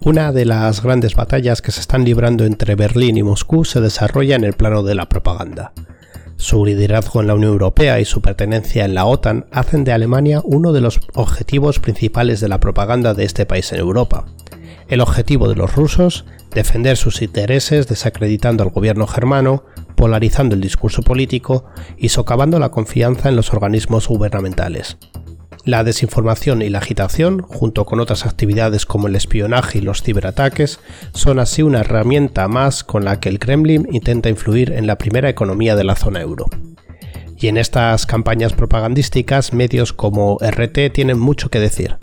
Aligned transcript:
Una 0.00 0.32
de 0.32 0.46
las 0.46 0.82
grandes 0.82 1.14
batallas 1.14 1.60
que 1.60 1.70
se 1.70 1.80
están 1.80 2.04
librando 2.04 2.44
entre 2.46 2.76
Berlín 2.76 3.18
y 3.18 3.22
Moscú 3.22 3.64
se 3.64 3.80
desarrolla 3.80 4.36
en 4.36 4.44
el 4.44 4.54
plano 4.54 4.82
de 4.82 4.94
la 4.94 5.08
propaganda. 5.08 5.72
Su 6.36 6.64
liderazgo 6.64 7.20
en 7.20 7.26
la 7.26 7.34
Unión 7.34 7.52
Europea 7.52 7.98
y 8.00 8.04
su 8.04 8.22
pertenencia 8.22 8.84
en 8.84 8.94
la 8.94 9.04
OTAN 9.04 9.46
hacen 9.50 9.84
de 9.84 9.92
Alemania 9.92 10.40
uno 10.44 10.72
de 10.72 10.80
los 10.80 11.00
objetivos 11.14 11.80
principales 11.80 12.40
de 12.40 12.48
la 12.48 12.60
propaganda 12.60 13.12
de 13.12 13.24
este 13.24 13.44
país 13.44 13.72
en 13.72 13.80
Europa. 13.80 14.24
El 14.88 15.00
objetivo 15.00 15.48
de 15.48 15.56
los 15.56 15.74
rusos, 15.74 16.24
defender 16.54 16.96
sus 16.96 17.20
intereses 17.20 17.88
desacreditando 17.88 18.62
al 18.62 18.70
gobierno 18.70 19.06
germano, 19.06 19.64
polarizando 19.96 20.54
el 20.54 20.60
discurso 20.60 21.02
político 21.02 21.64
y 21.98 22.10
socavando 22.10 22.58
la 22.58 22.70
confianza 22.70 23.28
en 23.28 23.36
los 23.36 23.52
organismos 23.52 24.08
gubernamentales. 24.08 24.96
La 25.64 25.84
desinformación 25.84 26.62
y 26.62 26.68
la 26.70 26.78
agitación, 26.78 27.42
junto 27.42 27.84
con 27.84 28.00
otras 28.00 28.24
actividades 28.26 28.86
como 28.86 29.08
el 29.08 29.16
espionaje 29.16 29.78
y 29.78 29.80
los 29.82 30.02
ciberataques, 30.02 30.80
son 31.12 31.38
así 31.38 31.62
una 31.62 31.80
herramienta 31.80 32.48
más 32.48 32.84
con 32.84 33.04
la 33.04 33.20
que 33.20 33.28
el 33.28 33.38
Kremlin 33.38 33.86
intenta 33.92 34.28
influir 34.28 34.72
en 34.72 34.86
la 34.86 34.96
primera 34.96 35.28
economía 35.28 35.76
de 35.76 35.84
la 35.84 35.96
zona 35.96 36.20
euro. 36.20 36.46
Y 37.36 37.48
en 37.48 37.56
estas 37.56 38.06
campañas 38.06 38.52
propagandísticas, 38.52 39.52
medios 39.52 39.92
como 39.92 40.38
RT 40.40 40.92
tienen 40.92 41.18
mucho 41.18 41.50
que 41.50 41.60
decir. 41.60 41.96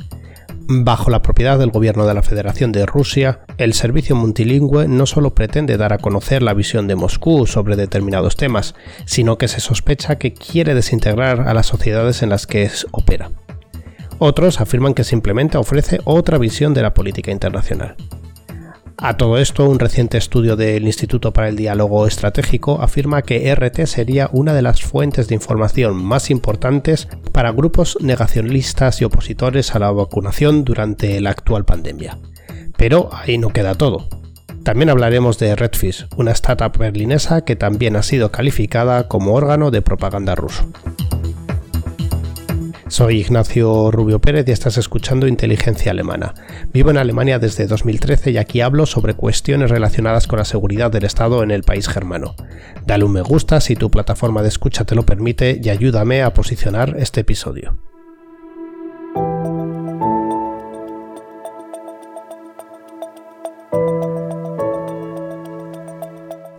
Bajo 0.68 1.12
la 1.12 1.22
propiedad 1.22 1.60
del 1.60 1.70
gobierno 1.70 2.08
de 2.08 2.16
la 2.16 2.24
Federación 2.24 2.72
de 2.72 2.88
Rusia, 2.88 3.42
el 3.58 3.74
servicio 3.74 4.16
multilingüe 4.16 4.88
no 4.88 5.06
solo 5.06 5.36
pretende 5.36 5.78
dar 5.78 5.94
a 5.94 6.00
conocer 6.00 6.42
la 6.42 6.56
visión 6.56 6.88
de 6.88 6.96
Moscú 6.96 7.46
sobre 7.46 7.76
determinados 7.76 8.36
temas, 8.36 8.74
sino 9.06 9.38
que 9.38 9.48
se 9.48 9.60
sospecha 9.60 10.18
que 10.18 10.34
quiere 10.34 10.74
desintegrar 10.74 11.42
a 11.42 11.54
las 11.54 11.68
sociedades 11.68 12.24
en 12.24 12.30
las 12.30 12.48
que 12.48 12.72
opera. 12.92 13.30
Otros 14.18 14.62
afirman 14.62 14.94
que 14.94 15.04
simplemente 15.04 15.58
ofrece 15.58 16.00
otra 16.06 16.38
visión 16.38 16.74
de 16.74 16.82
la 16.82 16.94
política 16.94 17.32
internacional. 17.32 17.96
A 18.98 19.18
todo 19.18 19.38
esto, 19.38 19.70
un 19.70 19.78
reciente 19.78 20.18
estudio 20.18 20.56
del 20.56 20.86
Instituto 20.86 21.34
para 21.34 21.50
el 21.50 21.58
Diálogo 21.58 22.08
Estratégico 22.08 22.82
afirma 22.82 23.24
que 23.24 23.54
RT 23.54 23.86
sería 23.88 24.30
una 24.32 24.54
de 24.54 24.62
las 24.62 24.82
fuentes 24.82 25.28
de 25.28 25.36
información 25.36 26.02
más 26.02 26.32
importantes 26.32 27.10
para 27.34 27.52
grupos 27.52 27.98
negacionistas 28.00 29.02
y 29.02 29.04
opositores 29.04 29.76
a 29.76 29.80
la 29.80 29.92
vacunación 29.92 30.64
durante 30.64 31.20
la 31.20 31.32
actual 31.32 31.66
pandemia. 31.66 32.18
Pero 32.78 33.10
ahí 33.12 33.38
no 33.38 33.50
queda 33.50 33.76
todo. 33.76 34.08
También 34.64 34.90
hablaremos 34.90 35.38
de 35.40 35.56
Redfish, 35.56 36.08
una 36.16 36.32
startup 36.32 36.78
berlinesa 36.78 37.42
que 37.42 37.56
también 37.58 37.98
ha 37.98 38.02
sido 38.02 38.32
calificada 38.32 39.10
como 39.10 39.34
órgano 39.34 39.72
de 39.72 39.82
propaganda 39.82 40.36
ruso. 40.36 40.72
Soy 42.88 43.20
Ignacio 43.20 43.90
Rubio 43.90 44.22
Pérez 44.22 44.48
y 44.48 44.52
estás 44.52 44.78
escuchando 44.78 45.28
Inteligencia 45.28 45.92
Alemana. 45.92 46.36
Vivo 46.72 46.92
en 46.92 46.98
Alemania 46.98 47.40
desde 47.40 47.66
2013 47.66 48.30
y 48.30 48.38
aquí 48.38 48.62
hablo 48.62 48.86
sobre 48.86 49.16
cuestiones 49.16 49.72
relacionadas 49.72 50.28
con 50.28 50.38
la 50.38 50.46
seguridad 50.46 50.92
del 50.92 51.04
Estado 51.04 51.42
en 51.42 51.50
el 51.50 51.64
país 51.64 51.88
germano. 51.88 52.36
Dale 52.86 53.04
un 53.04 53.14
me 53.14 53.22
gusta 53.22 53.60
si 53.60 53.76
tu 53.76 53.90
plataforma 53.90 54.44
de 54.44 54.50
escucha 54.50 54.86
te 54.86 54.94
lo 54.94 55.04
permite 55.04 55.60
y 55.62 55.70
ayúdame 55.70 56.22
a 56.22 56.34
posicionar 56.36 56.96
este 57.00 57.22
episodio. 57.22 57.76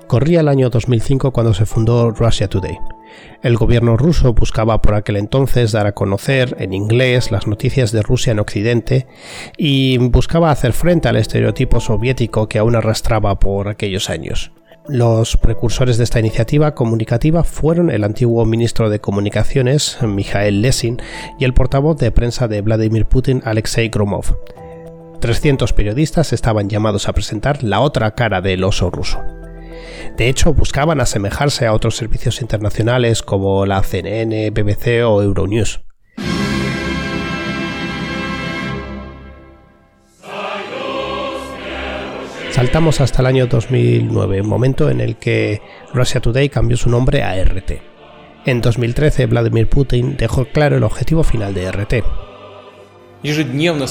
Corría 0.08 0.40
el 0.40 0.48
año 0.48 0.70
2005 0.70 1.30
cuando 1.30 1.54
se 1.54 1.66
fundó 1.66 2.10
Russia 2.10 2.48
Today. 2.48 2.76
El 3.42 3.56
gobierno 3.56 3.96
ruso 3.96 4.32
buscaba 4.32 4.80
por 4.82 4.94
aquel 4.94 5.16
entonces 5.16 5.72
dar 5.72 5.86
a 5.86 5.92
conocer 5.92 6.56
en 6.58 6.72
inglés 6.72 7.30
las 7.30 7.46
noticias 7.46 7.92
de 7.92 8.02
Rusia 8.02 8.32
en 8.32 8.38
Occidente 8.38 9.06
y 9.56 9.98
buscaba 9.98 10.50
hacer 10.50 10.72
frente 10.72 11.08
al 11.08 11.16
estereotipo 11.16 11.80
soviético 11.80 12.48
que 12.48 12.58
aún 12.58 12.76
arrastraba 12.76 13.38
por 13.38 13.68
aquellos 13.68 14.10
años. 14.10 14.52
Los 14.88 15.36
precursores 15.36 15.98
de 15.98 16.04
esta 16.04 16.20
iniciativa 16.20 16.74
comunicativa 16.74 17.42
fueron 17.42 17.90
el 17.90 18.04
antiguo 18.04 18.44
ministro 18.44 18.88
de 18.88 19.00
Comunicaciones, 19.00 19.98
Mikhail 20.02 20.62
Lesin, 20.62 21.02
y 21.40 21.44
el 21.44 21.54
portavoz 21.54 21.96
de 21.98 22.12
prensa 22.12 22.46
de 22.46 22.60
Vladimir 22.60 23.06
Putin, 23.06 23.42
Alexei 23.44 23.88
Gromov. 23.88 24.36
300 25.20 25.72
periodistas 25.72 26.32
estaban 26.32 26.68
llamados 26.68 27.08
a 27.08 27.12
presentar 27.14 27.64
la 27.64 27.80
otra 27.80 28.14
cara 28.14 28.40
del 28.40 28.62
oso 28.62 28.90
ruso. 28.90 29.20
De 30.16 30.28
hecho, 30.28 30.54
buscaban 30.54 31.00
asemejarse 31.00 31.66
a 31.66 31.72
otros 31.72 31.96
servicios 31.96 32.40
internacionales 32.40 33.22
como 33.22 33.66
la 33.66 33.82
CNN, 33.82 34.50
BBC 34.50 35.04
o 35.04 35.22
Euronews. 35.22 35.80
Saltamos 42.56 43.02
hasta 43.02 43.20
el 43.20 43.26
año 43.26 43.46
2009, 43.48 44.42
momento 44.42 44.88
en 44.88 45.02
el 45.02 45.16
que 45.16 45.60
Russia 45.92 46.22
Today 46.22 46.48
cambió 46.48 46.78
su 46.78 46.88
nombre 46.88 47.22
a 47.22 47.34
RT. 47.44 47.82
En 48.46 48.62
2013, 48.62 49.26
Vladimir 49.26 49.68
Putin 49.68 50.16
dejó 50.16 50.46
claro 50.46 50.78
el 50.78 50.84
objetivo 50.84 51.22
final 51.22 51.52
de 51.52 51.70
RT, 51.70 52.02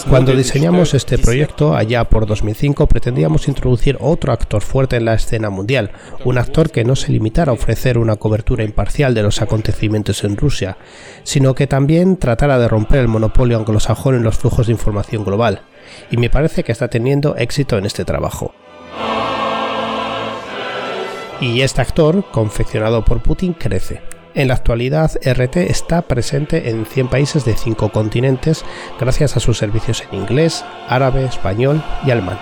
cuando 0.08 0.34
diseñamos 0.34 0.94
este 0.94 1.18
proyecto 1.18 1.76
allá 1.76 2.04
por 2.06 2.26
2005 2.26 2.88
pretendíamos 2.88 3.48
introducir 3.48 3.98
otro 4.00 4.32
actor 4.32 4.62
fuerte 4.62 4.96
en 4.96 5.06
la 5.06 5.16
escena 5.16 5.50
mundial, 5.50 5.92
un 6.24 6.38
actor 6.38 6.70
que 6.70 6.84
no 6.86 6.96
se 6.96 7.12
limitara 7.12 7.52
a 7.52 7.56
ofrecer 7.56 7.98
una 7.98 8.16
cobertura 8.16 8.64
imparcial 8.64 9.14
de 9.14 9.24
los 9.24 9.42
acontecimientos 9.42 10.24
en 10.24 10.38
Rusia, 10.38 10.78
sino 11.24 11.56
que 11.56 11.68
también 11.68 12.18
tratara 12.18 12.60
de 12.60 12.68
romper 12.68 13.00
el 13.00 13.08
monopolio 13.08 13.58
anglosajón 13.58 14.16
en 14.16 14.24
los 14.24 14.38
flujos 14.38 14.68
de 14.68 14.74
información 14.74 15.26
global. 15.26 15.64
Y 16.12 16.18
me 16.18 16.30
parece 16.30 16.64
que 16.64 16.72
está 16.72 16.88
teniendo 16.88 17.36
éxito 17.36 17.78
en 17.78 17.86
este 17.86 18.06
trabajo. 18.06 18.54
Y 21.42 21.62
este 21.62 21.82
actor, 21.82 22.24
confeccionado 22.32 23.04
por 23.04 23.22
Putin, 23.22 23.54
crece. 23.54 24.15
En 24.36 24.50
la 24.50 24.56
actualidad, 24.56 25.12
RT 25.24 25.56
está 25.56 26.02
presente 26.02 26.70
en 26.70 26.86
100 26.86 27.08
países 27.08 27.46
de 27.46 27.56
5 27.56 27.94
continentes 27.94 28.66
gracias 29.00 29.38
a 29.38 29.40
sus 29.40 29.58
servicios 29.58 30.04
en 30.12 30.20
inglés, 30.20 30.66
árabe, 30.90 31.24
español 31.24 31.82
y 32.06 32.12
alemán. 32.12 32.38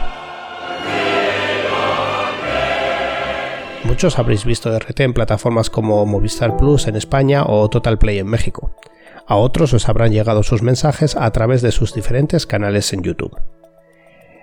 Muchos 3.83 4.17
habréis 4.17 4.43
visto 4.43 4.75
RT 4.75 5.01
en 5.01 5.13
plataformas 5.13 5.69
como 5.69 6.03
Movistar 6.07 6.57
Plus 6.57 6.87
en 6.87 6.95
España 6.95 7.43
o 7.45 7.69
Total 7.69 7.99
Play 7.99 8.17
en 8.17 8.27
México. 8.27 8.75
A 9.27 9.35
otros 9.35 9.71
os 9.73 9.87
habrán 9.87 10.11
llegado 10.11 10.41
sus 10.41 10.63
mensajes 10.63 11.15
a 11.15 11.29
través 11.29 11.61
de 11.61 11.71
sus 11.71 11.93
diferentes 11.93 12.47
canales 12.47 12.91
en 12.91 13.03
YouTube. 13.03 13.39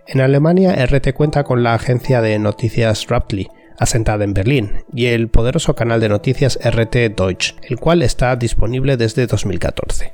En 0.07 0.21
Alemania, 0.21 0.87
RT 0.87 1.13
cuenta 1.15 1.43
con 1.43 1.65
la 1.65 1.75
agencia 1.75 2.21
de 2.21 2.39
noticias 2.39 3.09
Raptly, 3.09 3.49
asentada 3.81 4.23
en 4.23 4.35
Berlín, 4.35 4.85
y 4.95 5.07
el 5.07 5.29
poderoso 5.29 5.75
canal 5.75 6.01
de 6.01 6.11
noticias 6.11 6.61
RT 6.63 7.17
Deutsch, 7.17 7.57
el 7.63 7.81
cual 7.81 8.03
está 8.03 8.37
disponible 8.37 8.97
desde 8.97 9.27
2014. 9.27 10.13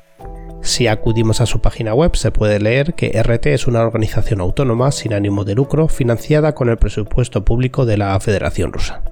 Si 0.62 0.86
acudimos 0.86 1.40
a 1.40 1.46
su 1.46 1.60
página 1.60 1.92
web 1.92 2.16
se 2.16 2.30
puede 2.30 2.58
leer 2.58 2.94
que 2.94 3.20
RT 3.22 3.46
es 3.46 3.66
una 3.66 3.82
organización 3.82 4.40
autónoma 4.40 4.90
sin 4.92 5.12
ánimo 5.12 5.44
de 5.44 5.54
lucro 5.54 5.88
financiada 5.88 6.54
con 6.54 6.68
el 6.68 6.78
presupuesto 6.78 7.44
público 7.44 7.84
de 7.84 7.98
la 7.98 8.18
Federación 8.20 8.72
Rusa. 8.72 9.02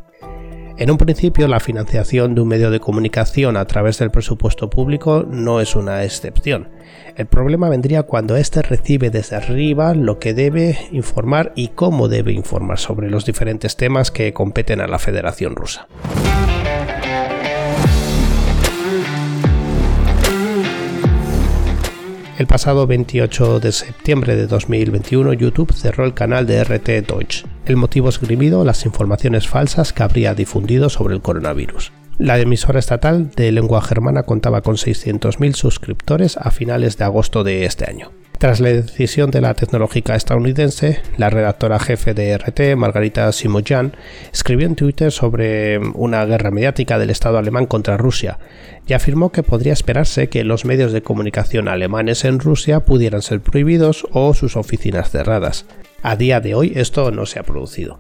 En 0.77 0.91
un 0.91 0.99
principio, 0.99 1.47
la 1.47 1.61
financiación 1.61 2.35
de 2.35 2.41
un 2.41 2.49
medio 2.49 2.69
de 2.69 2.81
comunicación 2.81 3.57
a 3.57 3.65
través 3.65 3.99
del 4.01 4.11
presupuesto 4.11 4.71
público 4.71 5.25
no 5.29 5.61
es 5.61 5.77
una 5.77 6.03
excepción. 6.03 6.69
El 7.15 7.27
problema 7.27 7.69
vendría 7.69 8.03
cuando 8.03 8.37
éste 8.37 8.61
recibe 8.61 9.11
desde 9.11 9.37
arriba 9.37 9.95
lo 9.95 10.19
que 10.19 10.35
debe 10.35 10.77
informar 10.91 11.53
y 11.55 11.69
cómo 11.69 12.09
debe 12.09 12.33
informar 12.33 12.81
sobre 12.81 13.09
los 13.09 13.25
diferentes 13.25 13.77
temas 13.77 14.11
que 14.11 14.33
competen 14.33 14.81
a 14.81 14.89
la 14.89 14.99
Federación 14.99 15.55
Rusa. 15.55 15.87
El 22.45 22.49
pasado 22.49 22.87
28 22.87 23.59
de 23.59 23.73
septiembre 23.73 24.37
de 24.37 24.47
2021 24.47 25.33
YouTube 25.33 25.73
cerró 25.73 26.05
el 26.05 26.13
canal 26.13 26.47
de 26.47 26.63
RT 26.63 27.09
Deutsch. 27.09 27.47
El 27.65 27.77
motivo 27.77 28.11
esgrimido, 28.11 28.67
las 28.67 28.85
informaciones 28.85 29.49
falsas 29.49 29.95
que 29.95 30.03
habría 30.03 30.35
difundido 30.35 30.91
sobre 30.91 31.15
el 31.15 31.23
coronavirus. 31.23 31.91
La 32.19 32.39
emisora 32.39 32.81
estatal 32.81 33.31
de 33.31 33.51
lengua 33.51 33.81
germana 33.81 34.25
contaba 34.25 34.61
con 34.61 34.77
600.000 34.77 35.55
suscriptores 35.55 36.37
a 36.37 36.51
finales 36.51 36.99
de 36.99 37.05
agosto 37.05 37.45
de 37.45 37.65
este 37.65 37.89
año. 37.89 38.11
Tras 38.39 38.61
la 38.61 38.69
decisión 38.69 39.31
de 39.31 39.41
la 39.41 39.55
tecnológica 39.55 40.17
estadounidense, 40.17 41.01
la 41.17 41.31
redactora 41.31 41.79
jefe 41.79 42.15
de 42.15 42.37
RT, 42.37 42.77
Margarita 42.77 43.31
Simojan, 43.33 43.93
escribió 44.33 44.67
en 44.67 44.75
Twitter 44.75 45.13
sobre 45.13 45.79
una 45.79 46.25
guerra 46.27 46.51
mediática 46.51 46.99
del 46.99 47.11
Estado 47.11 47.39
alemán 47.39 47.67
contra 47.67 47.97
Rusia 47.97 48.39
y 48.87 48.93
afirmó 48.93 49.33
que 49.33 49.43
podría 49.43 49.73
esperarse 49.73 50.29
que 50.29 50.45
los 50.45 50.65
medios 50.65 50.93
de 50.93 51.03
comunicación 51.03 51.69
alemanes 51.69 52.25
en 52.25 52.39
Rusia 52.39 52.81
pudieran 52.81 53.23
ser 53.23 53.41
prohibidos 53.41 54.07
o 54.11 54.35
sus 54.35 54.57
oficinas 54.57 55.11
cerradas. 55.11 55.65
A 56.03 56.17
día 56.17 56.41
de 56.41 56.55
hoy 56.55 56.73
esto 56.75 57.11
no 57.13 57.25
se 57.27 57.39
ha 57.39 57.45
producido. 57.45 57.99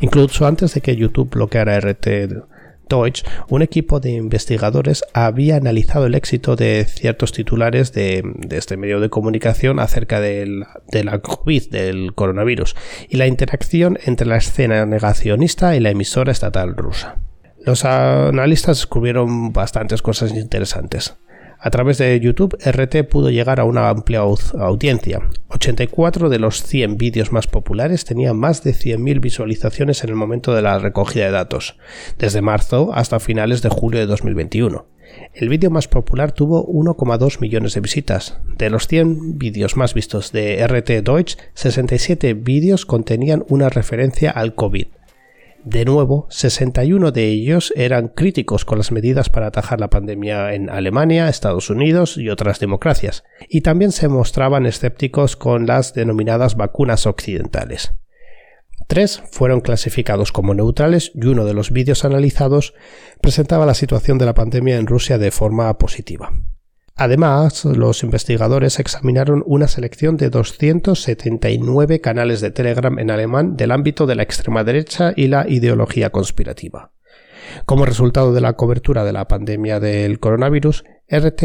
Incluso 0.00 0.46
antes 0.46 0.72
de 0.74 0.80
que 0.80 0.96
YouTube 0.96 1.28
bloqueara 1.28 1.78
RT 1.80 2.06
Deutsch, 2.88 3.24
un 3.48 3.62
equipo 3.62 4.00
de 4.00 4.10
investigadores 4.10 5.04
había 5.12 5.56
analizado 5.56 6.06
el 6.06 6.14
éxito 6.14 6.56
de 6.56 6.84
ciertos 6.84 7.32
titulares 7.32 7.92
de, 7.92 8.22
este 8.50 8.76
medio 8.76 9.00
de 9.00 9.10
comunicación 9.10 9.80
acerca 9.80 10.20
de 10.20 10.64
la 11.04 11.18
COVID, 11.20 11.70
del 11.70 12.14
coronavirus, 12.14 12.76
y 13.08 13.16
la 13.16 13.26
interacción 13.26 13.98
entre 14.04 14.26
la 14.26 14.36
escena 14.36 14.86
negacionista 14.86 15.76
y 15.76 15.80
la 15.80 15.90
emisora 15.90 16.32
estatal 16.32 16.76
rusa. 16.76 17.16
Los 17.64 17.84
analistas 17.84 18.78
descubrieron 18.78 19.52
bastantes 19.52 20.00
cosas 20.00 20.32
interesantes. 20.32 21.16
A 21.60 21.70
través 21.70 21.98
de 21.98 22.18
YouTube, 22.20 22.56
RT 22.64 23.08
pudo 23.08 23.30
llegar 23.30 23.58
a 23.58 23.64
una 23.64 23.88
amplia 23.88 24.20
audiencia. 24.20 25.28
84 25.48 26.28
de 26.28 26.38
los 26.38 26.62
100 26.62 26.96
vídeos 26.96 27.32
más 27.32 27.48
populares 27.48 28.04
tenían 28.04 28.36
más 28.36 28.62
de 28.62 28.72
100.000 28.72 29.20
visualizaciones 29.20 30.04
en 30.04 30.10
el 30.10 30.16
momento 30.16 30.54
de 30.54 30.62
la 30.62 30.78
recogida 30.78 31.24
de 31.24 31.32
datos, 31.32 31.76
desde 32.16 32.42
marzo 32.42 32.92
hasta 32.94 33.18
finales 33.18 33.60
de 33.62 33.70
julio 33.70 33.98
de 33.98 34.06
2021. 34.06 34.86
El 35.34 35.48
vídeo 35.48 35.70
más 35.70 35.88
popular 35.88 36.30
tuvo 36.30 36.64
1,2 36.66 37.40
millones 37.40 37.74
de 37.74 37.80
visitas. 37.80 38.38
De 38.56 38.70
los 38.70 38.86
100 38.86 39.38
vídeos 39.38 39.76
más 39.76 39.94
vistos 39.94 40.30
de 40.30 40.64
RT 40.64 41.02
Deutsch, 41.02 41.38
67 41.54 42.34
vídeos 42.34 42.86
contenían 42.86 43.44
una 43.48 43.68
referencia 43.68 44.30
al 44.30 44.54
COVID. 44.54 44.86
De 45.70 45.84
nuevo, 45.84 46.26
61 46.30 47.12
de 47.12 47.26
ellos 47.26 47.74
eran 47.76 48.08
críticos 48.08 48.64
con 48.64 48.78
las 48.78 48.90
medidas 48.90 49.28
para 49.28 49.48
atajar 49.48 49.80
la 49.80 49.90
pandemia 49.90 50.54
en 50.54 50.70
Alemania, 50.70 51.28
Estados 51.28 51.68
Unidos 51.68 52.16
y 52.16 52.30
otras 52.30 52.58
democracias, 52.58 53.22
y 53.50 53.60
también 53.60 53.92
se 53.92 54.08
mostraban 54.08 54.64
escépticos 54.64 55.36
con 55.36 55.66
las 55.66 55.92
denominadas 55.92 56.56
vacunas 56.56 57.06
occidentales. 57.06 57.92
Tres 58.86 59.22
fueron 59.30 59.60
clasificados 59.60 60.32
como 60.32 60.54
neutrales 60.54 61.12
y 61.14 61.26
uno 61.26 61.44
de 61.44 61.52
los 61.52 61.70
vídeos 61.70 62.06
analizados 62.06 62.72
presentaba 63.20 63.66
la 63.66 63.74
situación 63.74 64.16
de 64.16 64.24
la 64.24 64.32
pandemia 64.32 64.78
en 64.78 64.86
Rusia 64.86 65.18
de 65.18 65.30
forma 65.30 65.76
positiva. 65.76 66.32
Además, 67.00 67.64
los 67.64 68.02
investigadores 68.02 68.80
examinaron 68.80 69.44
una 69.46 69.68
selección 69.68 70.16
de 70.16 70.30
279 70.30 72.00
canales 72.00 72.40
de 72.40 72.50
Telegram 72.50 72.98
en 72.98 73.12
alemán 73.12 73.56
del 73.56 73.70
ámbito 73.70 74.04
de 74.04 74.16
la 74.16 74.24
extrema 74.24 74.64
derecha 74.64 75.12
y 75.14 75.28
la 75.28 75.48
ideología 75.48 76.10
conspirativa. 76.10 76.90
Como 77.66 77.86
resultado 77.86 78.32
de 78.32 78.40
la 78.40 78.54
cobertura 78.54 79.04
de 79.04 79.12
la 79.12 79.28
pandemia 79.28 79.78
del 79.78 80.18
coronavirus, 80.18 80.82
RT 81.08 81.42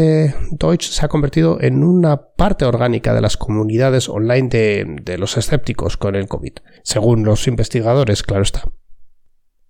Deutsch 0.58 0.88
se 0.88 1.04
ha 1.04 1.08
convertido 1.08 1.58
en 1.60 1.84
una 1.84 2.34
parte 2.34 2.64
orgánica 2.64 3.14
de 3.14 3.20
las 3.20 3.36
comunidades 3.36 4.08
online 4.08 4.48
de, 4.48 4.96
de 5.02 5.18
los 5.18 5.36
escépticos 5.36 5.96
con 5.96 6.16
el 6.16 6.26
COVID. 6.26 6.54
Según 6.82 7.24
los 7.24 7.46
investigadores, 7.46 8.24
claro 8.24 8.42
está. 8.42 8.64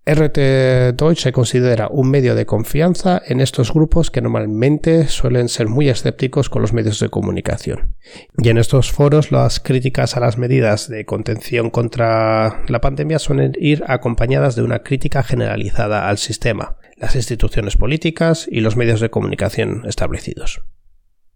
RT 0.06 0.96
Deutsch 0.96 1.20
se 1.20 1.32
considera 1.32 1.88
un 1.88 2.10
medio 2.10 2.34
de 2.34 2.44
confianza 2.44 3.22
en 3.24 3.40
estos 3.40 3.72
grupos 3.72 4.10
que 4.10 4.20
normalmente 4.20 5.08
suelen 5.08 5.48
ser 5.48 5.68
muy 5.68 5.88
escépticos 5.88 6.50
con 6.50 6.60
los 6.60 6.74
medios 6.74 7.00
de 7.00 7.08
comunicación. 7.08 7.96
Y 8.36 8.50
en 8.50 8.58
estos 8.58 8.92
foros 8.92 9.32
las 9.32 9.60
críticas 9.60 10.14
a 10.14 10.20
las 10.20 10.36
medidas 10.36 10.88
de 10.88 11.06
contención 11.06 11.70
contra 11.70 12.64
la 12.68 12.80
pandemia 12.82 13.18
suelen 13.18 13.52
ir 13.58 13.82
acompañadas 13.86 14.56
de 14.56 14.62
una 14.62 14.82
crítica 14.82 15.22
generalizada 15.22 16.06
al 16.06 16.18
sistema, 16.18 16.76
las 16.96 17.16
instituciones 17.16 17.78
políticas 17.78 18.46
y 18.50 18.60
los 18.60 18.76
medios 18.76 19.00
de 19.00 19.08
comunicación 19.08 19.84
establecidos. 19.86 20.66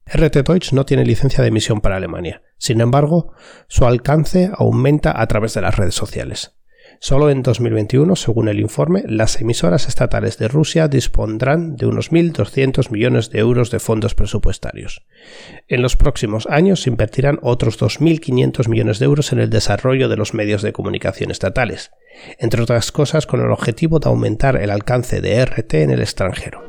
RT 0.04 0.46
Deutsch 0.46 0.74
no 0.74 0.84
tiene 0.84 1.06
licencia 1.06 1.40
de 1.40 1.48
emisión 1.48 1.80
para 1.80 1.96
Alemania. 1.96 2.42
Sin 2.58 2.82
embargo, 2.82 3.32
su 3.68 3.86
alcance 3.86 4.50
aumenta 4.54 5.18
a 5.18 5.26
través 5.26 5.54
de 5.54 5.62
las 5.62 5.76
redes 5.76 5.94
sociales. 5.94 6.57
Solo 7.00 7.30
en 7.30 7.42
2021, 7.42 8.16
según 8.16 8.48
el 8.48 8.58
informe, 8.58 9.04
las 9.06 9.40
emisoras 9.40 9.86
estatales 9.86 10.36
de 10.38 10.48
Rusia 10.48 10.88
dispondrán 10.88 11.76
de 11.76 11.86
unos 11.86 12.10
1.200 12.10 12.90
millones 12.90 13.30
de 13.30 13.38
euros 13.38 13.70
de 13.70 13.78
fondos 13.78 14.16
presupuestarios. 14.16 15.06
En 15.68 15.80
los 15.80 15.96
próximos 15.96 16.48
años 16.50 16.82
se 16.82 16.90
invertirán 16.90 17.38
otros 17.42 17.78
2.500 17.80 18.68
millones 18.68 18.98
de 18.98 19.04
euros 19.04 19.32
en 19.32 19.38
el 19.38 19.48
desarrollo 19.48 20.08
de 20.08 20.16
los 20.16 20.34
medios 20.34 20.60
de 20.62 20.72
comunicación 20.72 21.30
estatales, 21.30 21.92
entre 22.38 22.62
otras 22.62 22.90
cosas 22.90 23.26
con 23.26 23.40
el 23.40 23.50
objetivo 23.52 24.00
de 24.00 24.08
aumentar 24.08 24.56
el 24.56 24.70
alcance 24.70 25.20
de 25.20 25.44
RT 25.44 25.74
en 25.74 25.90
el 25.90 26.00
extranjero. 26.00 26.64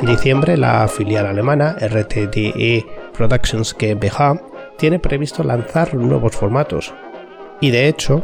En 0.00 0.06
diciembre, 0.06 0.56
la 0.56 0.86
filial 0.86 1.26
alemana 1.26 1.76
RTDE 1.78 2.86
Productions 3.12 3.76
GmbH 3.76 4.49
tiene 4.80 4.98
previsto 4.98 5.44
lanzar 5.44 5.94
nuevos 5.94 6.34
formatos 6.34 6.94
y 7.60 7.70
de 7.70 7.86
hecho 7.86 8.22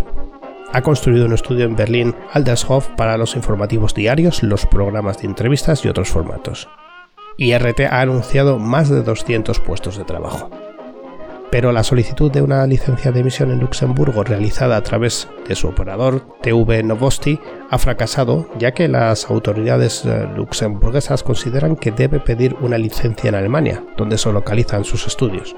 ha 0.73 0.81
construido 0.81 1.27
un 1.27 1.35
estudio 1.35 1.67
en 1.67 1.77
Berlín 1.77 2.15
Aldershof 2.33 2.89
para 2.97 3.19
los 3.19 3.37
informativos 3.37 3.95
diarios, 3.95 4.43
los 4.43 4.65
programas 4.65 5.19
de 5.19 5.27
entrevistas 5.27 5.85
y 5.85 5.89
otros 5.89 6.09
formatos. 6.09 6.69
Y 7.37 7.57
RT 7.57 7.81
ha 7.91 8.01
anunciado 8.01 8.59
más 8.59 8.89
de 8.89 9.03
200 9.03 9.61
puestos 9.61 9.99
de 9.99 10.05
trabajo. 10.05 10.51
Pero 11.51 11.73
la 11.73 11.85
solicitud 11.85 12.33
de 12.33 12.43
una 12.43 12.67
licencia 12.67 13.13
de 13.13 13.21
emisión 13.21 13.53
en 13.53 13.61
Luxemburgo 13.61 14.25
realizada 14.25 14.77
a 14.77 14.83
través 14.83 15.29
de 15.47 15.55
su 15.55 15.69
operador 15.69 16.27
TV 16.43 16.83
Novosti 16.83 17.39
ha 17.71 17.79
fracasado 17.79 18.49
ya 18.59 18.73
que 18.73 18.89
las 18.89 19.31
autoridades 19.31 20.05
eh, 20.07 20.27
luxemburguesas 20.35 21.23
consideran 21.23 21.77
que 21.77 21.93
debe 21.93 22.19
pedir 22.19 22.57
una 22.61 22.79
licencia 22.79 23.29
en 23.29 23.37
Alemania, 23.37 23.85
donde 23.97 24.19
se 24.19 24.33
localizan 24.33 24.85
sus 24.85 25.07
estudios. 25.07 25.55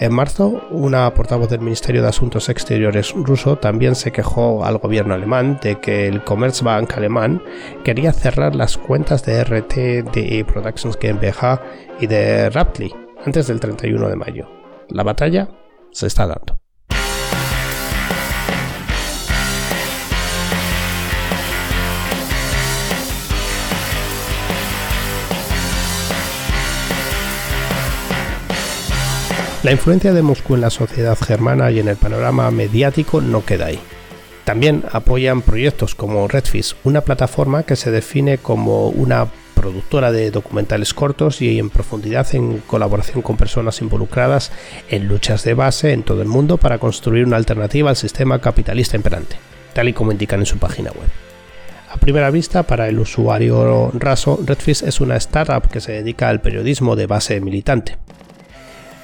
En 0.00 0.14
marzo, 0.14 0.66
una 0.70 1.12
portavoz 1.12 1.50
del 1.50 1.60
Ministerio 1.60 2.00
de 2.00 2.08
Asuntos 2.08 2.48
Exteriores 2.48 3.12
ruso 3.12 3.58
también 3.58 3.94
se 3.94 4.12
quejó 4.12 4.64
al 4.64 4.78
gobierno 4.78 5.12
alemán 5.12 5.60
de 5.62 5.78
que 5.78 6.08
el 6.08 6.24
Commerzbank 6.24 6.90
alemán 6.96 7.42
quería 7.84 8.14
cerrar 8.14 8.56
las 8.56 8.78
cuentas 8.78 9.26
de 9.26 9.44
RT, 9.44 9.74
de 10.10 10.46
Productions 10.50 10.98
GmbH 10.98 11.60
y 12.00 12.06
de 12.06 12.48
Raptly 12.48 12.94
antes 13.26 13.46
del 13.48 13.60
31 13.60 14.08
de 14.08 14.16
mayo. 14.16 14.48
La 14.88 15.02
batalla 15.02 15.50
se 15.92 16.06
está 16.06 16.26
dando. 16.26 16.59
La 29.62 29.72
influencia 29.72 30.14
de 30.14 30.22
Moscú 30.22 30.54
en 30.54 30.62
la 30.62 30.70
sociedad 30.70 31.18
germana 31.18 31.70
y 31.70 31.80
en 31.80 31.88
el 31.88 31.96
panorama 31.96 32.50
mediático 32.50 33.20
no 33.20 33.44
queda 33.44 33.66
ahí. 33.66 33.78
También 34.46 34.84
apoyan 34.90 35.42
proyectos 35.42 35.94
como 35.94 36.26
Redfish, 36.28 36.76
una 36.82 37.02
plataforma 37.02 37.64
que 37.64 37.76
se 37.76 37.90
define 37.90 38.38
como 38.38 38.88
una 38.88 39.26
productora 39.54 40.12
de 40.12 40.30
documentales 40.30 40.94
cortos 40.94 41.42
y 41.42 41.58
en 41.58 41.68
profundidad 41.68 42.26
en 42.34 42.60
colaboración 42.60 43.20
con 43.20 43.36
personas 43.36 43.82
involucradas 43.82 44.50
en 44.88 45.06
luchas 45.06 45.44
de 45.44 45.52
base 45.52 45.92
en 45.92 46.04
todo 46.04 46.22
el 46.22 46.28
mundo 46.28 46.56
para 46.56 46.78
construir 46.78 47.26
una 47.26 47.36
alternativa 47.36 47.90
al 47.90 47.96
sistema 47.96 48.40
capitalista 48.40 48.96
imperante, 48.96 49.36
tal 49.74 49.90
y 49.90 49.92
como 49.92 50.10
indican 50.10 50.40
en 50.40 50.46
su 50.46 50.56
página 50.56 50.90
web. 50.92 51.10
A 51.90 51.98
primera 51.98 52.30
vista, 52.30 52.62
para 52.62 52.88
el 52.88 52.98
usuario 52.98 53.90
raso, 53.92 54.40
Redfish 54.42 54.84
es 54.84 55.02
una 55.02 55.16
startup 55.16 55.68
que 55.68 55.82
se 55.82 55.92
dedica 55.92 56.30
al 56.30 56.40
periodismo 56.40 56.96
de 56.96 57.06
base 57.06 57.42
militante. 57.42 57.98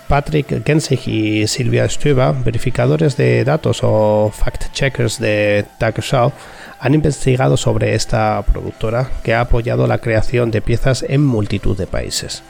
Patrick 0.08 0.64
Gensig 0.64 1.08
y 1.08 1.46
Silvia 1.46 1.88
Stueba, 1.88 2.32
verificadores 2.32 3.16
de 3.16 3.44
datos 3.44 3.80
o 3.82 4.30
fact-checkers 4.32 5.18
de 5.18 5.66
Tagesschau, 5.78 6.32
han 6.78 6.94
investigado 6.94 7.56
sobre 7.56 7.94
esta 7.94 8.42
productora 8.42 9.10
que 9.22 9.34
ha 9.34 9.40
apoyado 9.40 9.86
la 9.86 9.98
creación 9.98 10.50
de 10.50 10.62
piezas 10.62 11.04
en 11.08 11.24
multitud 11.24 11.76
de 11.76 11.86
países. 11.86 12.42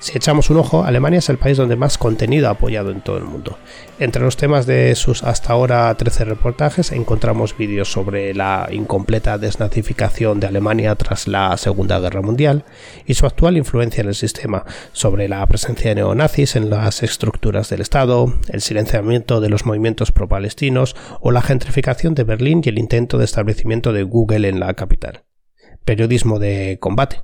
Si 0.00 0.16
echamos 0.16 0.48
un 0.48 0.58
ojo, 0.58 0.84
Alemania 0.84 1.18
es 1.18 1.28
el 1.28 1.38
país 1.38 1.56
donde 1.56 1.74
más 1.74 1.98
contenido 1.98 2.46
ha 2.46 2.52
apoyado 2.52 2.92
en 2.92 3.00
todo 3.00 3.18
el 3.18 3.24
mundo. 3.24 3.58
Entre 3.98 4.22
los 4.22 4.36
temas 4.36 4.64
de 4.64 4.94
sus 4.94 5.24
hasta 5.24 5.52
ahora 5.52 5.92
13 5.92 6.24
reportajes 6.24 6.92
encontramos 6.92 7.56
vídeos 7.56 7.90
sobre 7.90 8.32
la 8.32 8.68
incompleta 8.70 9.38
desnazificación 9.38 10.38
de 10.38 10.46
Alemania 10.46 10.94
tras 10.94 11.26
la 11.26 11.56
Segunda 11.56 11.98
Guerra 11.98 12.22
Mundial 12.22 12.64
y 13.06 13.14
su 13.14 13.26
actual 13.26 13.56
influencia 13.56 14.02
en 14.02 14.08
el 14.08 14.14
sistema, 14.14 14.64
sobre 14.92 15.28
la 15.28 15.44
presencia 15.46 15.90
de 15.90 15.96
neonazis 15.96 16.54
en 16.54 16.70
las 16.70 17.02
estructuras 17.02 17.68
del 17.68 17.80
Estado, 17.80 18.32
el 18.50 18.60
silenciamiento 18.60 19.40
de 19.40 19.48
los 19.48 19.66
movimientos 19.66 20.12
pro-palestinos 20.12 20.94
o 21.20 21.32
la 21.32 21.42
gentrificación 21.42 22.14
de 22.14 22.22
Berlín 22.22 22.62
y 22.64 22.68
el 22.68 22.78
intento 22.78 23.18
de 23.18 23.24
establecimiento 23.24 23.92
de 23.92 24.04
Google 24.04 24.48
en 24.48 24.60
la 24.60 24.74
capital. 24.74 25.24
Periodismo 25.84 26.38
de 26.38 26.78
combate 26.80 27.22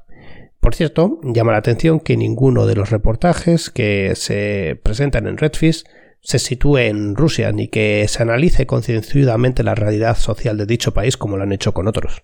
por 0.65 0.75
cierto, 0.75 1.21
llama 1.23 1.53
la 1.53 1.59
atención 1.59 2.01
que 2.01 2.17
ninguno 2.17 2.65
de 2.65 2.75
los 2.75 2.89
reportajes 2.89 3.69
que 3.69 4.15
se 4.17 4.81
presentan 4.83 5.27
en 5.27 5.37
Redfish 5.37 5.85
se 6.23 6.39
sitúe 6.39 6.79
en 6.79 7.17
Rusia 7.17 7.53
ni 7.53 7.69
que 7.69 8.07
se 8.09 8.23
analice 8.23 8.67
concienzudamente 8.67 9.63
la 9.63 9.75
realidad 9.75 10.17
social 10.17 10.57
de 10.57 10.65
dicho 10.65 10.95
país 10.95 11.19
como 11.19 11.37
lo 11.37 11.43
han 11.43 11.53
hecho 11.53 11.75
con 11.75 11.87
otros. 11.87 12.23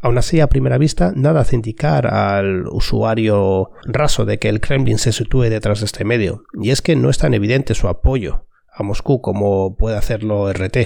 Aún 0.00 0.16
así, 0.16 0.40
a 0.40 0.46
primera 0.46 0.78
vista, 0.78 1.12
nada 1.14 1.40
hace 1.40 1.56
indicar 1.56 2.06
al 2.06 2.66
usuario 2.68 3.72
raso 3.84 4.24
de 4.24 4.38
que 4.38 4.48
el 4.48 4.62
Kremlin 4.62 4.96
se 4.96 5.12
sitúe 5.12 5.50
detrás 5.50 5.80
de 5.80 5.84
este 5.84 6.06
medio, 6.06 6.44
y 6.58 6.70
es 6.70 6.80
que 6.80 6.96
no 6.96 7.10
es 7.10 7.18
tan 7.18 7.34
evidente 7.34 7.74
su 7.74 7.88
apoyo 7.88 8.46
a 8.78 8.84
Moscú 8.84 9.20
como 9.20 9.76
puede 9.76 9.96
hacerlo 9.96 10.50
RT. 10.52 10.76